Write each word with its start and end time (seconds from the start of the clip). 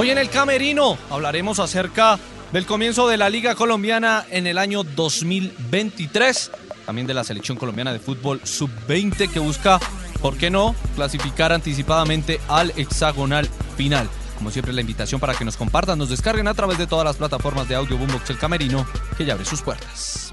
Hoy 0.00 0.10
en 0.10 0.18
el 0.18 0.30
Camerino 0.30 0.96
hablaremos 1.10 1.58
acerca 1.58 2.20
del 2.52 2.66
comienzo 2.66 3.08
de 3.08 3.16
la 3.16 3.28
Liga 3.28 3.56
Colombiana 3.56 4.24
en 4.30 4.46
el 4.46 4.56
año 4.56 4.84
2023, 4.84 6.52
también 6.86 7.08
de 7.08 7.14
la 7.14 7.24
selección 7.24 7.58
colombiana 7.58 7.92
de 7.92 7.98
fútbol 7.98 8.40
sub-20 8.44 9.28
que 9.28 9.40
busca, 9.40 9.80
¿por 10.22 10.36
qué 10.36 10.50
no?, 10.50 10.76
clasificar 10.94 11.52
anticipadamente 11.52 12.40
al 12.46 12.72
hexagonal 12.76 13.48
final. 13.76 14.08
Como 14.36 14.52
siempre, 14.52 14.72
la 14.72 14.82
invitación 14.82 15.20
para 15.20 15.34
que 15.34 15.44
nos 15.44 15.56
compartan, 15.56 15.98
nos 15.98 16.10
descarguen 16.10 16.46
a 16.46 16.54
través 16.54 16.78
de 16.78 16.86
todas 16.86 17.04
las 17.04 17.16
plataformas 17.16 17.68
de 17.68 17.74
audio 17.74 17.98
Boombox 17.98 18.30
El 18.30 18.38
Camerino, 18.38 18.86
que 19.16 19.24
ya 19.24 19.32
abre 19.32 19.46
sus 19.46 19.62
puertas. 19.62 20.32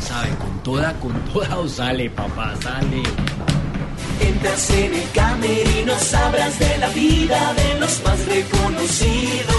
¿Sabe? 0.00 0.30
Con 0.38 0.62
toda, 0.62 0.94
con 0.94 1.12
toda 1.26 1.58
o 1.58 1.68
sale, 1.68 2.08
papá, 2.08 2.54
sale. 2.62 3.02
En 4.30 4.94
el 4.94 5.10
camerino, 5.10 5.92
sabrás 5.98 6.56
de 6.60 6.78
la 6.78 6.88
vida 6.90 7.52
de 7.54 7.80
los 7.80 8.00
más 8.04 8.24
reconocidos. 8.26 9.56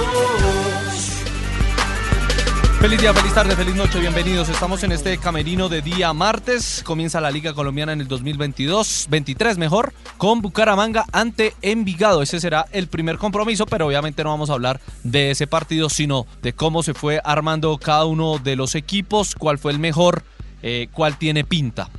Feliz 2.80 3.02
día, 3.02 3.14
feliz 3.14 3.34
tarde, 3.34 3.54
feliz 3.58 3.76
noche, 3.76 4.00
bienvenidos. 4.00 4.48
Estamos 4.48 4.82
en 4.84 4.94
este 4.94 5.18
camerino 5.18 5.68
de 5.68 5.82
día 5.82 6.14
martes. 6.14 6.84
Comienza 6.86 7.20
la 7.20 7.32
Liga 7.32 7.54
Colombiana 7.54 7.92
en 7.92 8.00
el 8.00 8.08
2022, 8.08 9.08
23 9.10 9.58
mejor, 9.58 9.94
con 10.16 10.42
Bucaramanga 10.42 11.04
ante 11.12 11.54
Envigado. 11.62 12.22
Ese 12.22 12.40
será 12.40 12.66
el 12.72 12.88
primer 12.88 13.18
compromiso, 13.18 13.66
pero 13.66 13.88
obviamente 13.88 14.24
no 14.24 14.30
vamos 14.30 14.50
a 14.50 14.54
hablar 14.54 14.80
de 15.04 15.32
ese 15.32 15.48
partido, 15.48 15.90
sino 15.90 16.26
de 16.42 16.54
cómo 16.54 16.82
se 16.82 16.94
fue 16.94 17.20
armando 17.26 17.78
cada 17.78 18.06
uno 18.06 18.38
de 18.38 18.56
los 18.56 18.76
equipos, 18.76 19.36
cuál 19.36 19.58
fue 19.58 19.74
el 19.74 19.80
mejor, 19.80 20.24
eh, 20.64 20.88
cuál 20.94 21.18
tiene 21.18 21.44
pinta. 21.44 21.90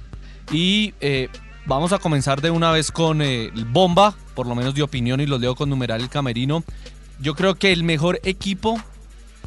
Y 0.51 0.95
eh, 1.01 1.29
Vamos 1.65 1.93
a 1.93 1.99
comenzar 1.99 2.41
de 2.41 2.51
una 2.51 2.73
vez 2.73 2.91
con 2.91 3.23
eh, 3.23 3.51
Bomba, 3.69 4.15
por 4.35 4.49
lo 4.49 4.55
menos 4.57 4.75
de 4.75 4.83
opinión, 4.83 5.21
y 5.21 5.27
los 5.27 5.41
leo 5.41 5.55
con 5.55 5.71
numeral 5.71 6.01
el 6.01 6.09
camerino. 6.09 6.65
Yo 7.21 7.37
creo 7.37 7.55
que 7.55 7.73
el 7.73 7.85
mejor 7.85 8.19
equipo 8.25 8.83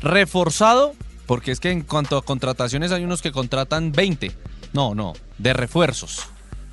reforzado, 0.01 0.93
porque 1.25 1.51
es 1.51 1.59
que 1.59 1.71
en 1.71 1.81
cuanto 1.81 2.15
a 2.15 2.23
contrataciones 2.23 2.93
hay 2.93 3.03
unos 3.03 3.21
que 3.21 3.33
contratan 3.33 3.91
20. 3.91 4.31
No, 4.71 4.95
no, 4.95 5.13
de 5.39 5.51
refuerzos. 5.51 6.27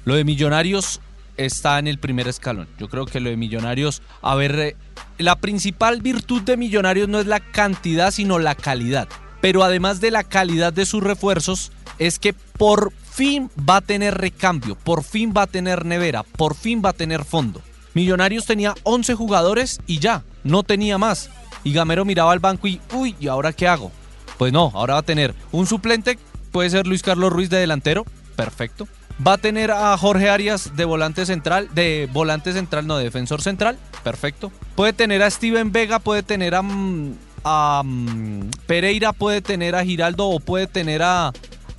Lo 0.04 0.14
de 0.14 0.24
Millonarios 0.24 1.00
está 1.36 1.80
en 1.80 1.88
el 1.88 1.98
primer 1.98 2.28
escalón. 2.28 2.68
Yo 2.78 2.88
creo 2.88 3.06
que 3.06 3.18
lo 3.18 3.30
de 3.30 3.36
Millonarios, 3.36 4.00
a 4.22 4.36
ver, 4.36 4.58
eh, 4.58 4.76
la 5.18 5.36
principal 5.36 6.02
virtud 6.02 6.42
de 6.42 6.56
Millonarios 6.56 7.08
no 7.08 7.18
es 7.18 7.26
la 7.26 7.40
cantidad, 7.40 8.12
sino 8.12 8.38
la 8.38 8.54
calidad. 8.54 9.08
Pero 9.40 9.64
además 9.64 10.00
de 10.00 10.12
la 10.12 10.22
calidad 10.22 10.72
de 10.72 10.86
sus 10.86 11.02
refuerzos, 11.02 11.72
es 11.98 12.20
que 12.20 12.34
por 12.62 12.92
fin 12.92 13.50
va 13.68 13.78
a 13.78 13.80
tener 13.80 14.16
recambio, 14.16 14.76
por 14.76 15.02
fin 15.02 15.34
va 15.36 15.42
a 15.42 15.46
tener 15.48 15.84
nevera, 15.84 16.22
por 16.22 16.54
fin 16.54 16.80
va 16.80 16.90
a 16.90 16.92
tener 16.92 17.24
fondo. 17.24 17.60
Millonarios 17.92 18.46
tenía 18.46 18.72
11 18.84 19.16
jugadores 19.16 19.80
y 19.88 19.98
ya, 19.98 20.22
no 20.44 20.62
tenía 20.62 20.96
más. 20.96 21.28
Y 21.64 21.72
Gamero 21.72 22.04
miraba 22.04 22.30
al 22.30 22.38
banco 22.38 22.68
y, 22.68 22.80
uy, 22.94 23.16
¿y 23.18 23.26
ahora 23.26 23.52
qué 23.52 23.66
hago? 23.66 23.90
Pues 24.38 24.52
no, 24.52 24.70
ahora 24.74 24.94
va 24.94 25.00
a 25.00 25.02
tener 25.02 25.34
un 25.50 25.66
suplente, 25.66 26.20
puede 26.52 26.70
ser 26.70 26.86
Luis 26.86 27.02
Carlos 27.02 27.32
Ruiz 27.32 27.50
de 27.50 27.58
delantero, 27.58 28.06
perfecto. 28.36 28.86
Va 29.26 29.32
a 29.32 29.38
tener 29.38 29.72
a 29.72 29.98
Jorge 29.98 30.30
Arias 30.30 30.76
de 30.76 30.84
volante 30.84 31.26
central, 31.26 31.68
de 31.74 32.08
volante 32.12 32.52
central, 32.52 32.86
no, 32.86 32.96
de 32.96 33.02
defensor 33.02 33.42
central, 33.42 33.76
perfecto. 34.04 34.52
Puede 34.76 34.92
tener 34.92 35.24
a 35.24 35.30
Steven 35.32 35.72
Vega, 35.72 35.98
puede 35.98 36.22
tener 36.22 36.54
a, 36.54 36.62
mm, 36.62 37.16
mm, 37.44 38.50
Pereira, 38.68 39.12
puede 39.12 39.42
tener 39.42 39.74
a 39.74 39.82
Giraldo 39.82 40.28
o 40.28 40.38
puede 40.38 40.68
tener 40.68 41.02
a, 41.02 41.32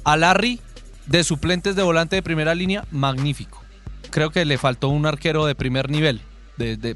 a 0.04 0.18
Larry 0.18 0.60
de 1.06 1.24
suplentes 1.24 1.76
de 1.76 1.84
volante 1.84 2.16
de 2.16 2.24
primera 2.24 2.56
línea, 2.56 2.86
magnífico. 2.92 3.64
Creo 4.10 4.32
que 4.32 4.46
le 4.46 4.58
faltó 4.58 4.90
un 4.90 5.06
arquero 5.06 5.46
de 5.46 5.56
primer 5.56 5.90
nivel 5.90 6.22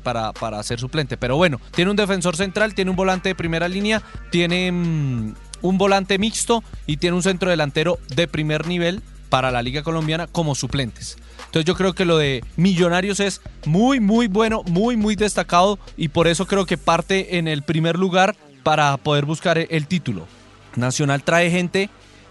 para, 0.03 0.33
para 0.33 0.61
ser 0.63 0.79
suplente. 0.79 1.17
Pero 1.17 1.35
bueno, 1.35 1.59
tiene 1.71 1.91
un 1.91 1.97
defensor 1.97 2.35
central, 2.35 2.75
tiene 2.75 2.91
un 2.91 2.97
volante 2.97 3.29
de 3.29 3.35
primera 3.35 3.67
línea, 3.67 4.01
tiene 4.31 4.71
mm, 4.71 5.35
un 5.61 5.77
volante 5.77 6.17
mixto 6.17 6.63
y 6.85 6.97
tiene 6.97 7.15
un 7.15 7.23
centro 7.23 7.49
delantero 7.49 7.99
de 8.15 8.27
primer 8.27 8.67
nivel 8.67 9.01
para 9.29 9.51
la 9.51 9.61
Liga 9.61 9.83
Colombiana 9.83 10.27
como 10.27 10.55
suplentes. 10.55 11.17
Entonces 11.45 11.65
yo 11.65 11.75
creo 11.75 11.93
que 11.93 12.05
lo 12.05 12.17
de 12.17 12.43
Millonarios 12.55 13.19
es 13.19 13.41
muy, 13.65 13.99
muy 13.99 14.27
bueno, 14.27 14.63
muy, 14.63 14.95
muy 14.95 15.15
destacado 15.15 15.79
y 15.95 16.09
por 16.09 16.27
eso 16.27 16.45
creo 16.45 16.65
que 16.65 16.77
parte 16.77 17.37
en 17.37 17.47
el 17.47 17.63
primer 17.63 17.97
lugar 17.97 18.35
para 18.63 18.95
poder 18.97 19.25
buscar 19.25 19.57
el 19.57 19.87
título. 19.87 20.27
Nacional 20.75 21.23
trae 21.23 21.49
gente 21.49 21.89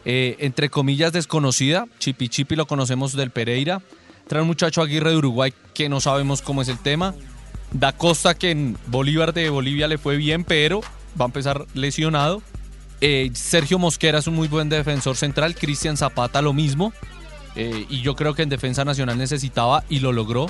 eh, 0.09 0.37
entre 0.39 0.71
comillas, 0.71 1.12
desconocida. 1.12 1.89
Chipi 1.99 2.28
Chipi 2.28 2.55
lo 2.55 2.67
conocemos 2.67 3.15
del 3.15 3.33
Pereira. 3.33 3.83
Trae 4.28 4.41
un 4.41 4.47
muchacho 4.47 4.81
Aguirre 4.81 5.11
de 5.11 5.17
Uruguay 5.17 5.53
que 5.75 5.89
no 5.89 6.00
sabemos 6.00 6.43
cómo 6.43 6.62
es 6.62 6.69
el 6.69 6.78
tema. 6.78 7.12
Da 7.72 7.91
Costa 7.91 8.34
que 8.34 8.53
en 8.53 8.78
Bolívar 8.87 9.34
de 9.34 9.50
Bolivia 9.50 9.89
le 9.89 9.99
fue 9.99 10.17
bien, 10.17 10.44
pero 10.44 10.81
va 11.21 11.25
a 11.25 11.27
empezar 11.27 11.67
lesionado. 11.75 12.41
Eh, 13.00 13.33
Sergio 13.34 13.81
Mosquera 13.81 14.21
es 14.21 14.28
un 14.28 14.34
muy 14.34 14.47
buen 14.47 14.69
defensor 14.69 15.17
central. 15.17 15.56
Cristian 15.56 15.97
Zapata 15.97 16.41
lo 16.41 16.53
mismo. 16.53 16.93
Eh, 17.56 17.87
y 17.91 18.00
yo 18.03 18.15
creo 18.15 18.33
que 18.33 18.43
en 18.43 18.49
Defensa 18.49 18.84
Nacional 18.84 19.19
necesitaba 19.19 19.83
y 19.88 19.99
lo 19.99 20.12
logró. 20.12 20.47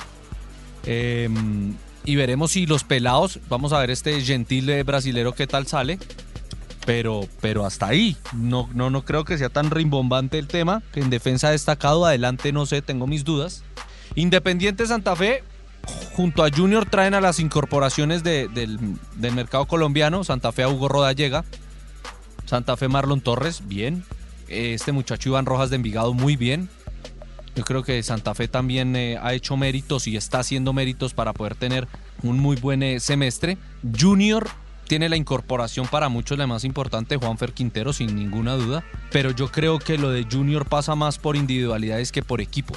y 0.85 2.15
veremos 2.15 2.53
si 2.53 2.67
los 2.67 2.85
pelados, 2.85 3.41
vamos 3.49 3.73
a 3.73 3.81
ver 3.81 3.91
este 3.91 4.21
gentil 4.21 4.85
brasilero 4.85 5.33
qué 5.33 5.47
tal 5.47 5.67
sale 5.67 5.99
pero, 6.87 7.29
pero 7.43 7.67
hasta 7.67 7.89
ahí. 7.89 8.17
No, 8.33 8.71
no, 8.73 8.89
no 8.89 9.05
creo 9.05 9.25
que 9.25 9.37
sea 9.37 9.51
tan 9.51 9.71
rimbombante 9.71 10.39
el 10.39 10.47
tema. 10.47 10.83
En 10.95 11.11
defensa 11.11 11.51
destacado, 11.51 12.07
adelante 12.07 12.53
no 12.53 12.65
sé, 12.65 12.81
tengo 12.81 13.07
mis 13.07 13.25
dudas. 13.25 13.65
Independiente 14.15 14.87
Santa 14.87 15.15
Fe, 15.17 15.43
junto 16.15 16.45
a 16.45 16.51
Junior 16.51 16.87
traen 16.89 17.15
a 17.15 17.21
las 17.21 17.41
incorporaciones 17.41 18.23
del, 18.23 18.79
mercado 19.19 19.67
colombiano. 19.67 20.25
Santa 20.25 20.53
Fe 20.53 20.63
a 20.63 20.69
Hugo 20.69 20.89
Roda 20.89 21.13
llega. 21.13 21.45
Santa 22.47 22.77
Fe 22.77 22.89
Marlon 22.89 23.21
Torres, 23.21 23.67
bien. 23.67 24.05
Este 24.49 24.93
muchacho 24.93 25.31
Iván 25.31 25.45
Rojas 25.45 25.71
de 25.71 25.77
Envigado, 25.77 26.15
muy 26.15 26.37
bien. 26.37 26.69
Yo 27.57 27.65
creo 27.65 27.83
que 27.83 28.01
Santa 28.05 28.35
Fe 28.35 28.47
también 28.47 28.95
eh, 28.95 29.19
ha 29.21 29.33
hecho 29.33 29.57
méritos 29.57 30.07
y 30.07 30.17
está 30.17 30.39
haciendo 30.41 30.73
méritos 30.73 31.15
para 31.15 31.33
poder 31.33 31.57
tener 31.57 31.89
un 32.23 32.39
muy 32.39 32.57
buen 32.57 32.83
eh, 32.83 33.01
semestre. 33.01 33.59
Junior 33.99 34.47
tiene 34.87 35.09
la 35.09 35.17
incorporación 35.17 35.87
para 35.87 36.09
muchos 36.09 36.39
la 36.39 36.47
más 36.47 36.65
importante, 36.65 37.17
Juanfer 37.17 37.53
Quintero, 37.53 37.93
sin 37.93 38.15
ninguna 38.15 38.55
duda. 38.55 38.85
Pero 39.11 39.31
yo 39.31 39.51
creo 39.51 39.79
que 39.79 39.99
lo 39.99 40.11
de 40.11 40.27
Junior 40.31 40.67
pasa 40.67 40.95
más 40.95 41.19
por 41.19 41.37
individualidades 41.37 42.13
que 42.13 42.23
por 42.23 42.41
equipo. 42.41 42.75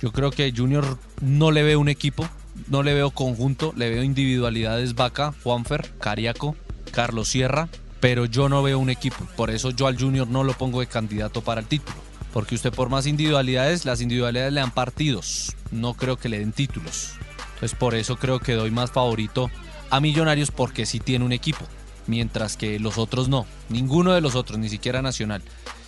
Yo 0.00 0.12
creo 0.12 0.30
que 0.30 0.52
Junior 0.56 0.98
no 1.20 1.50
le 1.50 1.62
veo 1.62 1.80
un 1.80 1.88
equipo, 1.88 2.28
no 2.68 2.82
le 2.82 2.94
veo 2.94 3.10
conjunto, 3.10 3.72
le 3.76 3.90
veo 3.90 4.02
individualidades 4.02 4.94
Vaca, 4.94 5.34
Juanfer, 5.42 5.90
Cariaco, 5.98 6.56
Carlos 6.92 7.28
Sierra, 7.28 7.68
pero 8.00 8.24
yo 8.24 8.48
no 8.48 8.62
veo 8.62 8.78
un 8.78 8.90
equipo. 8.90 9.26
Por 9.36 9.50
eso 9.50 9.70
yo 9.70 9.86
al 9.86 9.98
Junior 9.98 10.28
no 10.28 10.44
lo 10.44 10.52
pongo 10.52 10.80
de 10.80 10.86
candidato 10.86 11.42
para 11.42 11.60
el 11.60 11.66
título. 11.66 11.96
Porque 12.32 12.54
usted 12.54 12.72
por 12.72 12.88
más 12.88 13.06
individualidades, 13.06 13.84
las 13.84 14.00
individualidades 14.00 14.52
le 14.52 14.60
dan 14.60 14.70
partidos. 14.70 15.56
No 15.72 15.94
creo 15.94 16.16
que 16.16 16.28
le 16.28 16.38
den 16.38 16.52
títulos. 16.52 17.14
Entonces 17.54 17.76
por 17.76 17.96
eso 17.96 18.16
creo 18.16 18.38
que 18.38 18.52
doy 18.52 18.70
más 18.70 18.92
favorito 18.92 19.50
a 19.90 20.00
Millonarios 20.00 20.50
porque 20.50 20.86
sí 20.86 21.00
tiene 21.00 21.24
un 21.24 21.32
equipo, 21.32 21.64
mientras 22.06 22.56
que 22.56 22.78
los 22.78 22.98
otros 22.98 23.28
no, 23.28 23.46
ninguno 23.68 24.12
de 24.12 24.20
los 24.20 24.34
otros, 24.34 24.58
ni 24.58 24.68
siquiera 24.68 25.02
Nacional. 25.02 25.42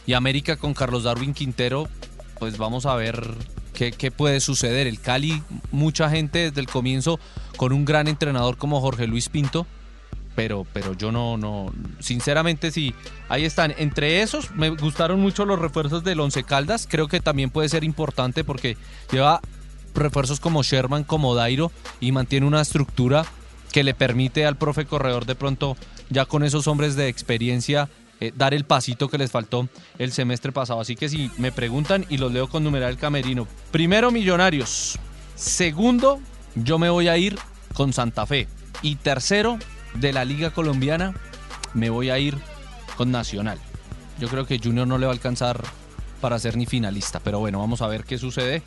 Y 0.07 0.15
América 0.15 0.57
con 0.57 0.75
Carlos 0.75 1.05
Darwin 1.05 1.35
Quintero, 1.35 1.89
pues 2.39 2.59
vamos 2.59 2.87
a 2.87 2.95
ver 2.95 3.29
qué, 3.75 3.93
qué 3.93 4.11
puede 4.11 4.41
suceder. 4.41 4.87
El 4.87 5.01
Cali, 5.01 5.43
mucha 5.71 6.11
gente 6.11 6.51
desde 6.51 6.61
el 6.61 6.67
comienzo 6.67 7.21
con 7.57 7.73
un 7.73 7.85
gran 7.85 8.09
entrenador 8.09 8.57
como 8.57 8.81
Jorge 8.81 9.07
Luis 9.07 9.29
Pinto, 9.29 9.67
pero, 10.35 10.67
pero 10.73 10.95
yo 10.95 11.13
no, 11.13 11.37
no, 11.37 11.73
sinceramente 11.99 12.71
sí, 12.71 12.95
ahí 13.29 13.45
están. 13.45 13.75
Entre 13.77 14.23
esos 14.23 14.51
me 14.53 14.71
gustaron 14.71 15.21
mucho 15.21 15.45
los 15.45 15.59
refuerzos 15.59 16.03
del 16.05 16.21
Once 16.21 16.43
Caldas, 16.45 16.87
creo 16.89 17.09
que 17.09 17.21
también 17.21 17.51
puede 17.51 17.69
ser 17.69 17.85
importante 17.85 18.45
porque 18.45 18.77
lleva 19.13 19.41
refuerzos 19.95 20.41
como 20.41 20.63
Sherman, 20.63 21.05
como 21.05 21.35
Dairo 21.35 21.73
y 22.01 22.13
mantiene 22.13 22.47
una 22.47 22.61
estructura 22.61 23.27
que 23.73 23.85
le 23.85 23.95
permite 23.95 24.47
al 24.47 24.57
profe 24.57 24.87
corredor 24.87 25.27
de 25.27 25.35
pronto, 25.35 25.77
ya 26.09 26.25
con 26.25 26.45
esos 26.45 26.67
hombres 26.67 26.97
de 26.97 27.09
experiencia, 27.09 27.89
eh, 28.21 28.33
dar 28.37 28.53
el 28.53 28.65
pasito 28.65 29.09
que 29.09 29.19
les 29.19 29.31
faltó 29.31 29.69
el 29.99 30.13
semestre 30.13 30.53
pasado. 30.53 30.81
Así 30.81 30.97
que 30.97 31.09
si 31.09 31.31
me 31.39 31.53
preguntan 31.53 32.05
y 32.09 32.19
los 32.19 32.33
leo 32.33 32.49
con 32.49 32.65
numeral 32.65 32.97
camerino. 32.97 33.47
Primero, 33.71 34.11
Millonarios. 34.11 34.99
Segundo, 35.35 36.21
yo 36.55 36.79
me 36.79 36.91
voy 36.91 37.09
a 37.09 37.17
ir 37.17 37.39
con 37.75 37.93
Santa 37.93 38.27
Fe. 38.27 38.49
Y 38.83 38.97
tercero, 38.97 39.59
de 39.95 40.13
la 40.13 40.25
Liga 40.25 40.51
Colombiana, 40.51 41.15
me 41.75 41.91
voy 41.91 42.11
a 42.11 42.19
ir 42.19 42.37
con 42.97 43.11
Nacional. 43.11 43.59
Yo 44.19 44.29
creo 44.29 44.47
que 44.47 44.59
Junior 44.59 44.87
no 44.87 44.99
le 44.99 45.07
va 45.07 45.13
a 45.13 45.15
alcanzar 45.15 45.63
para 46.21 46.39
ser 46.39 46.57
ni 46.57 46.67
finalista. 46.67 47.21
Pero 47.21 47.39
bueno, 47.39 47.59
vamos 47.59 47.81
a 47.83 47.87
ver 47.87 48.05
qué 48.05 48.19
sucede. 48.19 48.63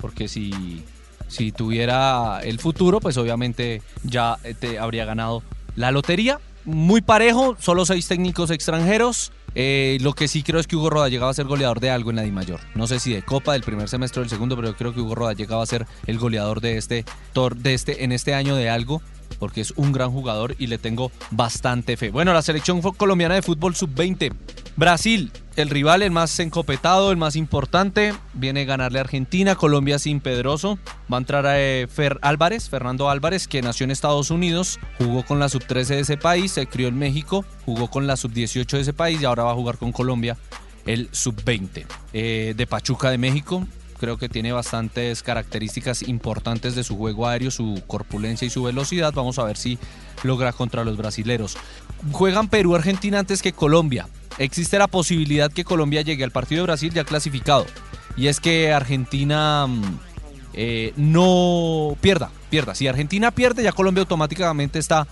Porque 0.00 0.28
si 0.28 0.84
si 1.28 1.52
tuviera 1.52 2.40
el 2.42 2.58
futuro, 2.58 3.00
pues 3.00 3.16
obviamente 3.16 3.82
ya 4.02 4.38
te 4.60 4.78
habría 4.78 5.04
ganado 5.04 5.42
la 5.76 5.90
lotería. 5.90 6.40
Muy 6.64 7.02
parejo, 7.02 7.56
solo 7.58 7.84
seis 7.84 8.08
técnicos 8.08 8.50
extranjeros. 8.50 9.32
Eh, 9.56 9.98
lo 10.00 10.14
que 10.14 10.26
sí 10.26 10.42
creo 10.42 10.58
es 10.58 10.66
que 10.66 10.74
Hugo 10.74 10.90
Rodallega 10.90 11.26
va 11.26 11.30
a 11.30 11.34
ser 11.34 11.46
goleador 11.46 11.78
de 11.78 11.90
algo 11.90 12.10
en 12.10 12.16
la 12.16 12.22
Di 12.22 12.32
Mayor. 12.32 12.60
No 12.74 12.86
sé 12.86 12.98
si 12.98 13.12
de 13.12 13.22
Copa 13.22 13.52
del 13.52 13.62
primer 13.62 13.88
semestre 13.88 14.20
o 14.20 14.22
del 14.22 14.30
segundo, 14.30 14.56
pero 14.56 14.68
yo 14.68 14.76
creo 14.76 14.94
que 14.94 15.00
Hugo 15.00 15.14
Rodallega 15.14 15.56
va 15.56 15.62
a 15.62 15.66
ser 15.66 15.86
el 16.06 16.18
goleador 16.18 16.60
de 16.60 16.76
este, 16.76 17.04
de 17.34 17.74
este 17.74 18.04
en 18.04 18.12
este 18.12 18.34
año 18.34 18.56
de 18.56 18.68
algo 18.68 19.00
porque 19.38 19.60
es 19.60 19.72
un 19.76 19.92
gran 19.92 20.10
jugador 20.10 20.54
y 20.58 20.66
le 20.68 20.78
tengo 20.78 21.10
bastante 21.30 21.96
fe. 21.96 22.10
Bueno, 22.10 22.32
la 22.32 22.42
selección 22.42 22.80
colombiana 22.80 23.34
de 23.34 23.42
fútbol 23.42 23.74
sub-20. 23.74 24.32
Brasil, 24.76 25.30
el 25.56 25.70
rival, 25.70 26.02
el 26.02 26.10
más 26.10 26.38
encopetado, 26.40 27.10
el 27.10 27.16
más 27.16 27.36
importante, 27.36 28.14
viene 28.32 28.62
a 28.62 28.64
ganarle 28.64 28.98
a 28.98 29.02
Argentina, 29.02 29.54
Colombia 29.54 29.98
sin 29.98 30.20
Pedroso. 30.20 30.78
Va 31.12 31.18
a 31.18 31.20
entrar 31.20 31.46
a 31.46 31.60
eh, 31.60 31.86
Fer 31.88 32.18
Álvarez, 32.22 32.68
Fernando 32.68 33.08
Álvarez, 33.08 33.46
que 33.46 33.62
nació 33.62 33.84
en 33.84 33.90
Estados 33.90 34.30
Unidos, 34.30 34.80
jugó 34.98 35.24
con 35.24 35.38
la 35.38 35.48
sub-13 35.48 35.86
de 35.86 36.00
ese 36.00 36.16
país, 36.16 36.52
se 36.52 36.66
crió 36.66 36.88
en 36.88 36.98
México, 36.98 37.44
jugó 37.64 37.88
con 37.88 38.06
la 38.06 38.16
sub-18 38.16 38.66
de 38.66 38.80
ese 38.80 38.92
país 38.92 39.20
y 39.20 39.24
ahora 39.24 39.44
va 39.44 39.52
a 39.52 39.54
jugar 39.54 39.78
con 39.78 39.92
Colombia 39.92 40.36
el 40.86 41.08
sub-20. 41.12 41.86
Eh, 42.12 42.54
de 42.56 42.66
Pachuca 42.66 43.10
de 43.10 43.18
México, 43.18 43.66
creo 44.04 44.18
que 44.18 44.28
tiene 44.28 44.52
bastantes 44.52 45.22
características 45.22 46.02
importantes 46.02 46.74
de 46.74 46.84
su 46.84 46.98
juego 46.98 47.26
aéreo, 47.26 47.50
su 47.50 47.82
corpulencia 47.86 48.44
y 48.44 48.50
su 48.50 48.62
velocidad. 48.62 49.14
Vamos 49.14 49.38
a 49.38 49.44
ver 49.44 49.56
si 49.56 49.78
logra 50.22 50.52
contra 50.52 50.84
los 50.84 50.98
brasileros. 50.98 51.56
Juegan 52.12 52.48
Perú-Argentina 52.48 53.18
antes 53.18 53.40
que 53.40 53.54
Colombia. 53.54 54.06
Existe 54.36 54.78
la 54.78 54.88
posibilidad 54.88 55.50
que 55.50 55.64
Colombia 55.64 56.02
llegue 56.02 56.22
al 56.22 56.32
partido 56.32 56.60
de 56.60 56.66
Brasil 56.66 56.92
ya 56.92 57.04
clasificado. 57.04 57.64
Y 58.14 58.26
es 58.26 58.40
que 58.40 58.74
Argentina 58.74 59.66
mm, 59.66 59.98
eh, 60.52 60.92
no 60.96 61.96
pierda, 62.02 62.30
pierda. 62.50 62.74
Si 62.74 62.86
Argentina 62.86 63.30
pierde, 63.30 63.62
ya 63.62 63.72
Colombia 63.72 64.02
automáticamente 64.02 64.78
está 64.78 65.06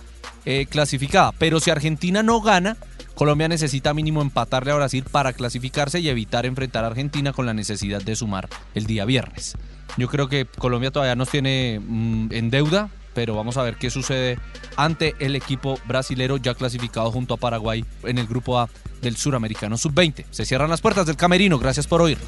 eh, 0.45 0.67
clasificada. 0.69 1.31
Pero 1.39 1.59
si 1.59 1.71
Argentina 1.71 2.21
no 2.21 2.41
gana, 2.41 2.77
Colombia 3.15 3.47
necesita 3.47 3.93
mínimo 3.93 4.21
empatarle 4.21 4.71
a 4.71 4.75
Brasil 4.75 5.05
para 5.09 5.33
clasificarse 5.33 5.99
y 5.99 6.09
evitar 6.09 6.45
enfrentar 6.45 6.83
a 6.83 6.87
Argentina 6.87 7.33
con 7.33 7.45
la 7.45 7.53
necesidad 7.53 8.01
de 8.01 8.15
sumar 8.15 8.49
el 8.73 8.85
día 8.85 9.05
viernes. 9.05 9.55
Yo 9.97 10.07
creo 10.07 10.27
que 10.27 10.45
Colombia 10.45 10.91
todavía 10.91 11.15
nos 11.15 11.29
tiene 11.29 11.79
mm, 11.79 12.29
en 12.31 12.49
deuda, 12.49 12.89
pero 13.13 13.35
vamos 13.35 13.57
a 13.57 13.63
ver 13.63 13.75
qué 13.75 13.91
sucede 13.91 14.39
ante 14.75 15.13
el 15.19 15.35
equipo 15.35 15.79
brasilero 15.85 16.37
ya 16.37 16.55
clasificado 16.55 17.11
junto 17.11 17.35
a 17.35 17.37
Paraguay 17.37 17.85
en 18.03 18.17
el 18.17 18.25
grupo 18.25 18.59
A 18.59 18.69
del 19.01 19.17
Suramericano 19.17 19.77
Sub-20. 19.77 20.25
Se 20.31 20.45
cierran 20.45 20.69
las 20.69 20.81
puertas 20.81 21.05
del 21.05 21.15
camerino. 21.15 21.59
Gracias 21.59 21.85
por 21.85 22.01
oírnos. 22.01 22.27